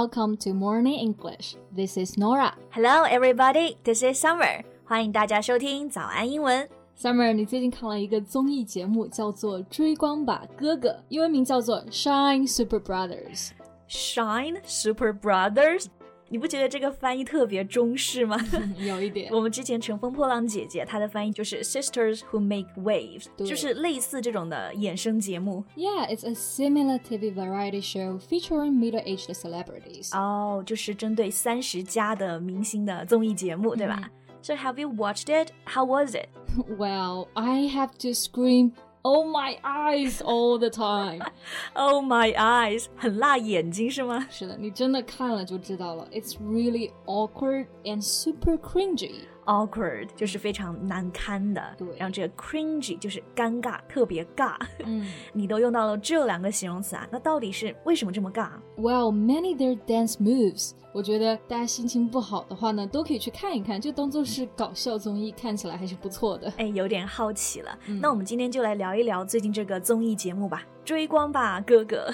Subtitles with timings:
[0.00, 1.56] welcome to Morning English.
[1.76, 2.54] This is Norah.
[2.70, 3.76] Hello, everybody.
[3.84, 4.64] This is Summer.
[4.82, 6.66] 欢迎大家收听早安英文。
[6.98, 13.48] Summer，你最近看了一个综艺节目，叫做《追光吧哥哥》，英文名叫做《Shine Super Brothers》。
[13.90, 15.84] Shine Super Brothers
[16.29, 18.35] 你不觉得这个翻译特别中式吗？
[18.79, 19.31] 有一点。
[19.31, 25.63] 我们之前《乘风破浪》姐姐她的翻译就是 Sisters Who Make Waves，就是类似这种的衍生节目。
[25.75, 30.09] Yeah, it's a similar TV variety show featuring middle-aged celebrities.
[30.17, 34.09] 哦，就是针对三十加的明星的综艺节目，对吧？
[34.41, 35.51] So have you watched it?
[35.65, 36.29] How was it?
[36.77, 38.71] Well, I have to scream.
[39.03, 41.21] Oh my eyes all the time.
[41.75, 44.25] oh my eyes，很辣眼睛是吗？
[44.31, 46.07] 是的，你真的看了就知道了。
[46.11, 49.25] It's really awkward and super cringy.
[49.46, 51.88] Awkward 就是非常难堪的，对。
[51.98, 54.56] 然后这个 cringy 就是尴尬，特别尬。
[54.84, 60.72] 嗯， 你都用到了这两个形容词啊，那到底是为什么这么尬？Well, many their dance moves.
[60.92, 66.52] 我觉得大家心情不好的话呢，都可以去看一看，就当做是搞笑综艺，看起来还是不错的。
[66.56, 67.78] 哎，有点好奇了。
[68.00, 72.10] 那我们今天就来聊一聊最近这个综艺节目吧，《追光吧哥哥》。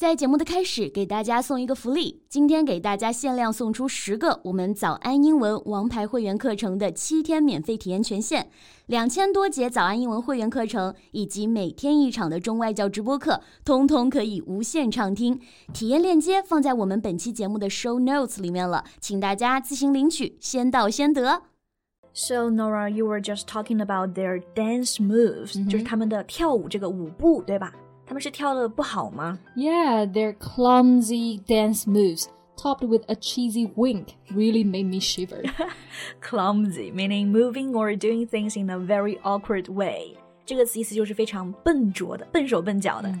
[0.00, 2.22] 在节目的开始，给大家送一个福利。
[2.26, 8.46] 今天给大家限量送出十个我们早安英文王牌会员课程的七天免费体验权限，
[8.86, 15.38] 两千多节早安英文会员课程以及每天一场的中外教直播课，通通可以无限畅听。
[15.74, 21.42] 体验链接放在我们本期节目的 show notes 里面了，请大家自行领取，先到先得。
[22.14, 27.74] So Nora, you were just talking about their dance moves，、就是他们的跳舞这个舞步，对吧？
[28.09, 29.39] 他们是跳的不好吗？
[29.55, 35.43] Yeah, their clumsy dance moves topped with a cheesy wink really made me shiver.
[36.21, 40.15] clumsy meaning moving or doing things in a very awkward way.
[40.45, 43.09] 这个词意思就是非常笨拙的、笨手笨脚的。
[43.09, 43.19] 嗯、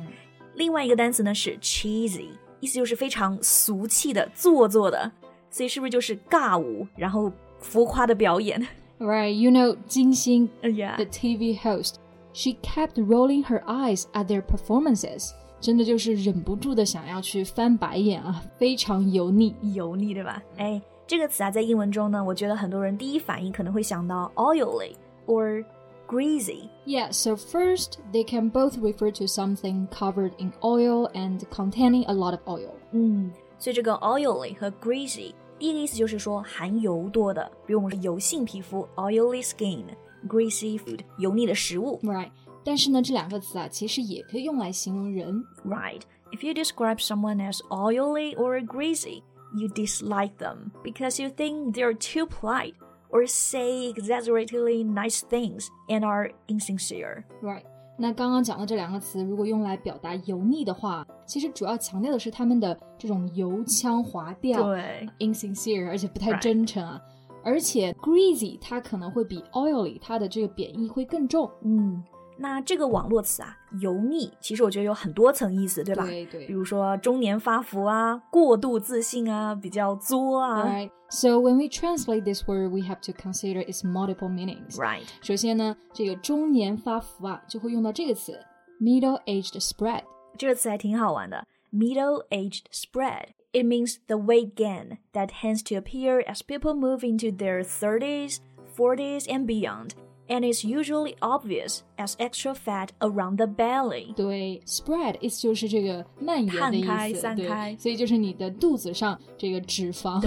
[0.53, 2.27] 另外一个单词呢是 cheesy，
[2.59, 5.11] 意思就是非常俗气的、做作的。
[5.49, 8.65] 所以是不是就是尬舞，然后浮夸的表演？
[8.99, 10.95] Right, you know, 金星, uh, yeah.
[10.97, 11.95] the TV host
[12.33, 15.31] she kept rolling her eyes at their performances.
[15.61, 20.43] 真的就是忍不住的想要去翻白眼啊，非常油腻，油腻对吧？
[20.57, 24.93] 哎，这个词啊，在英文中呢，我觉得很多人第一反应可能会想到 oily
[25.25, 25.65] or
[26.07, 26.69] greasy.
[26.85, 32.13] Yeah, so first they can both refer to something covered in oil and containing a
[32.13, 32.71] lot of oil.
[32.91, 39.85] 嗯，所以这个 oily 和 greasy，第一个意思就是说含油多的，比如我们说油性皮肤 oily skin。
[40.27, 42.29] greasy food 油腻的食物，right？
[42.63, 46.01] 但是呢，这两个词啊，其实也可以用来形容人，right?
[46.31, 49.21] If you describe someone as oily or greasy,
[49.55, 52.73] you dislike them because you think they're too polite
[53.11, 57.23] or say exaggeratedly nice things and are insincere.
[57.41, 57.63] Right.
[57.97, 66.99] 那刚刚讲的这两个词，如果用来表达油腻的话，其实主要强调的是他们的这种油腔滑调，对，insincere，而且不太真诚啊。
[66.99, 67.18] Right.
[67.43, 71.49] 而且 greasy 它可能会比 oily 它的这个贬义会更重。
[71.61, 72.03] 嗯，
[72.37, 76.05] 那这个网络词啊，油腻，其实我觉得有很多层意思，对吧？
[76.05, 76.45] 对对。
[76.47, 80.65] 比如说中年发福啊，过度自信啊，比较作啊。
[80.65, 80.89] Right.
[81.07, 84.75] So when we translate this word, we have to consider its multiple meanings.
[84.77, 85.03] Right.
[85.21, 88.37] 首先呢，这个中年发福啊，就会用到这个词
[88.81, 90.01] middle-aged spread。
[90.37, 93.27] 这个词还挺好玩的，middle-aged spread。
[93.53, 98.39] it means the weight gain that tends to appear as people move into their 30s,
[98.77, 99.95] 40s, and beyond.
[100.27, 104.15] And is usually obvious as extra fat around the belly.
[104.15, 110.19] 对，spread 意思就是这个蔓延的意思，对，所以就是你的肚子上这个脂肪，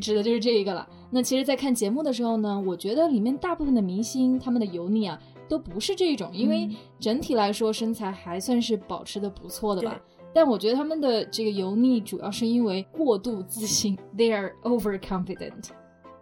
[0.00, 0.88] 指的就是这个了。
[1.10, 6.66] 那其实，在看节目的时候呢，我觉得里面大部分的明星他们的油腻啊，都不是这种，因为
[6.98, 10.00] 整体来说身材还算是保持的不错的吧。
[10.32, 15.68] 但我觉得他们的这个油腻主要是因为过度自信，they are overconfident。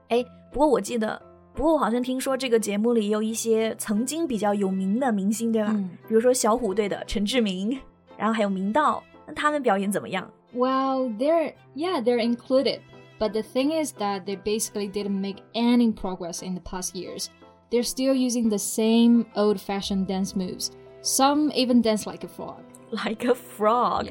[0.08, 1.20] 哎，不过我记得，
[1.54, 5.70] 不过我好像听说这个节目里也有一些曾经比较有名的明星，对吧？
[5.72, 7.78] 嗯、比如说小虎队的陈志明，
[8.18, 10.30] 然后还有明道，那他们表演怎么样？
[10.54, 12.80] Well, they're yeah, they're included.
[13.18, 17.28] But the thing is that they basically didn't make any progress in the past years.
[17.70, 20.72] They're still using the same old-fashioned dance moves.
[21.00, 22.60] Some even dance like a frog.
[22.90, 24.08] like a frog，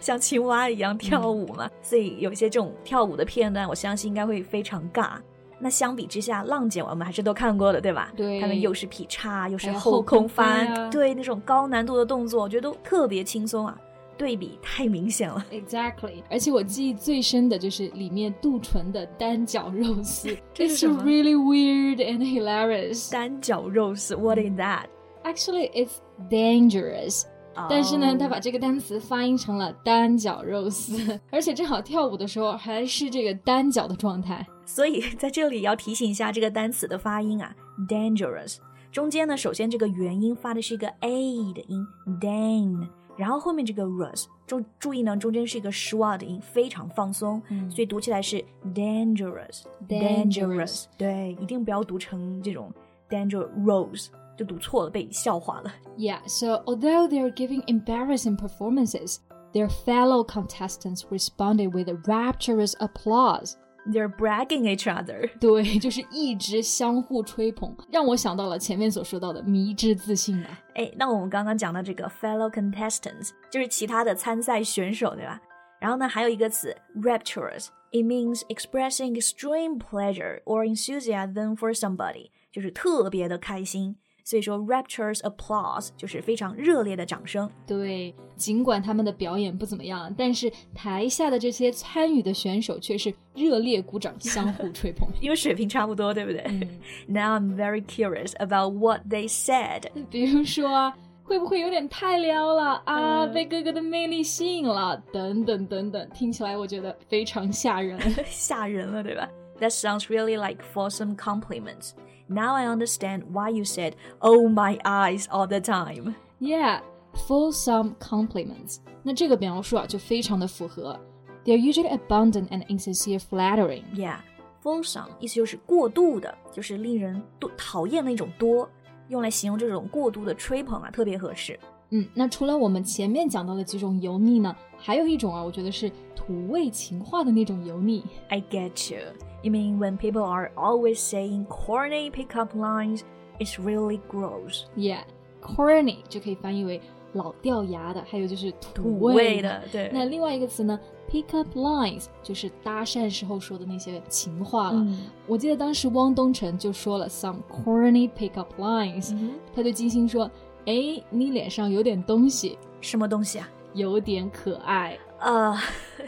[0.00, 1.70] 像青蛙一样跳舞嘛。
[1.82, 5.18] 所以有一些这种跳舞的片段，我相信应该会非常尬。
[5.58, 8.12] 那相比之下，浪姐我们还是都看过的，对吧？
[8.14, 13.78] 对，他们又是劈叉，又是后空翻，对那种高难度的动作，我觉得都特别轻松啊。
[14.18, 16.22] 对比太明显了，Exactly。
[16.30, 23.12] 而且我记忆最深的就是里面杜淳的单脚肉丝，这是 really weird and hilarious。
[23.12, 24.86] 单脚肉丝，What is that?
[25.22, 25.98] Actually, it's
[26.30, 27.24] dangerous.
[27.69, 34.45] 但是呢，他把这个单词发音成了单脚肉丝， 而且正好跳舞的时候还是这个单脚的状态。
[34.65, 37.53] 所以在这里要提醒一下这个单词的发音啊
[37.89, 38.57] ，dangerous。
[38.91, 41.85] 中间呢，首先这个元音发的是一个 a 的音
[42.19, 42.87] ，dan，
[43.17, 48.43] 然后后面这个 rus，注注意呢，中间是一个 schwa 的音，非常放松，所以读起来是
[48.73, 50.85] dangerous，dangerous。
[50.97, 52.71] 对，一定不要读成这种
[53.09, 54.07] dangerous。
[54.40, 55.72] 就读错了，被笑话了。
[55.96, 59.18] Yeah, so although they are giving embarrassing performances,
[59.52, 63.54] their fellow contestants responded with rapturous applause.
[63.88, 65.30] They're bragging each other.
[65.38, 70.60] 对，就是一直相互吹捧，让我想到了前面所说到的迷之自信吧。
[70.74, 75.40] 哎，那我们刚刚讲的这个 fellow contestants 就是其他的参赛选手，对吧？
[75.78, 83.96] 然后呢，还有一个词 rapturous。It means expressing extreme pleasure or enthusiasm for somebody，就是特别的开心。
[84.31, 87.49] 所以说 rapturous applause 就是非常热烈的掌声。
[87.67, 99.87] 对，尽管他们的表演不怎么样，但是台下的这些参与的选手却是热烈鼓掌，相互吹捧，因为水平差不多，对不对、嗯、？Now I'm very curious about what they said。
[100.09, 100.93] 比如说。
[101.23, 103.25] 会不会有点太撩了啊？
[103.25, 109.29] 被哥哥的魅力吸引了，等等等等，听起来我觉得非常吓人，吓人了，对吧
[109.61, 111.91] ？That sounds really like fulsome compliments.
[112.31, 116.15] Now I understand why you said, oh my eyes, all the time.
[116.39, 116.79] Yeah,
[117.27, 118.77] fulsome compliments.
[119.03, 120.97] 那这个描述啊，就非常的符合。
[121.43, 123.83] They're usually abundant and insincere flattering.
[123.93, 124.19] Yeah,
[124.63, 128.69] fulsome 意思就是过度的，就是令人多讨厌的一种多，
[129.09, 131.59] 用来形容这种过度的吹捧啊，特别合适。
[131.91, 138.03] 嗯，那除了我们前面讲到的几种油腻呢，还有一种啊，我觉得是土味情话的那种油腻。
[138.29, 139.01] I get you.
[139.43, 143.01] You mean when people are always saying corny pickup lines,
[143.39, 144.63] it's really gross.
[144.75, 145.01] Yeah,
[145.41, 146.79] corny 就可以翻译为
[147.13, 149.61] 老掉牙的，还有就是土味的。
[149.71, 149.89] 对。
[149.93, 150.79] 那另外一个词呢
[151.09, 154.79] ，pickup lines 就是搭讪时候说的那些情话了。
[154.79, 160.29] 嗯、我记得当时汪东城就说了 some corny pickup lines，、嗯、他对金星说
[160.66, 163.48] ：“哎，你脸上有点东西。”什么东西啊？
[163.74, 164.98] 有点可爱。
[165.20, 165.60] uh,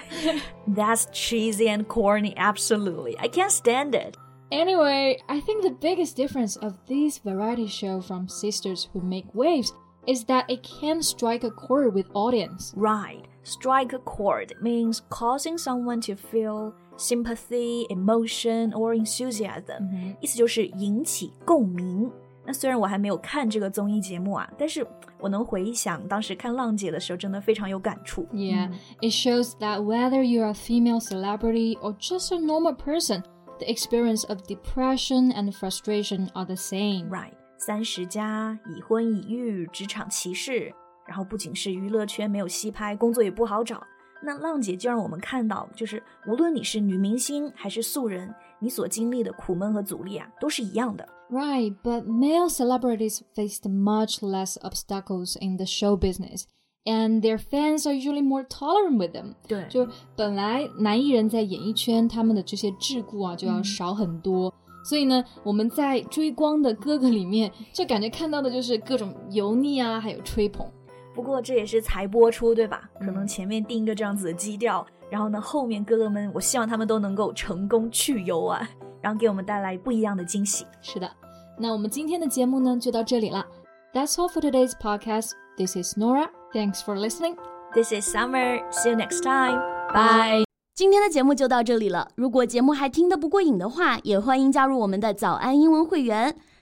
[0.67, 3.17] that's cheesy and corny, absolutely.
[3.19, 4.17] I can't stand it.
[4.51, 9.73] Anyway, I think the biggest difference of this variety show from Sisters Who Make Waves
[10.07, 12.73] is that it can strike a chord with audience.
[12.75, 13.27] Right.
[13.43, 19.83] Strike a chord means causing someone to feel sympathy, emotion, or enthusiasm.
[19.83, 20.17] Mm -hmm.
[20.21, 22.11] 意思就是引起共鸣。
[22.46, 24.86] 那虽然我还没有看这个综艺节目啊，但是
[25.20, 28.28] 我能回想当时看《浪姐》的时候，真的非常有感触。
[28.34, 28.70] Yeah,
[29.02, 33.24] it shows that whether you're a female celebrity or just a normal person,
[33.60, 37.10] the experience of depression and frustration are the same.
[37.10, 40.74] Right，三十加、已婚已育、职场歧视，
[41.08, 43.82] 然后不仅是娱乐圈没有戏拍，工作也不好找。
[44.24, 51.08] 那浪姐就让我们看到，就是无论你是女明星还是素人，你所经历的苦闷和阻力啊，都是一样的。
[51.30, 56.44] Right, but male celebrities faced much less obstacles in the show business.
[56.86, 59.36] And their fans are usually more tolerant with them。
[59.48, 59.88] 对，就
[60.18, 70.70] 本来男艺人在演艺圈他们的这些桎梏啊就要少很多，嗯、所以呢，我们在追光的哥哥里面就感觉看到的就是各种油腻啊，还有吹捧。
[71.14, 72.90] 不过这也是才播出，对吧？
[73.00, 78.68] 可能前面定一个这样子的基调，然后呢，后面哥哥们，我希望他们都能够成功去游啊，
[79.02, 80.66] 然后给我们带来不一样的惊喜。
[80.82, 81.10] 是的，
[81.58, 83.46] 那我们今天的节目呢就到这里了。
[83.94, 85.32] That's all for today's podcast.
[85.56, 86.30] This is Nora.
[86.52, 87.36] Thanks for listening.
[87.76, 88.60] This is Summer.
[88.72, 89.60] See you next time.
[89.94, 90.46] Bye.
[90.74, 92.10] 今天的节目就到这里了。
[92.16, 96.36] 如果节目还听得不过瘾的话，也欢迎加入我们的早安英文会员。